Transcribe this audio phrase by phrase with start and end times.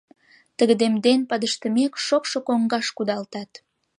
[0.57, 3.51] Тыгыдемден падыштымек, шокшо коҥгаш кудалтат.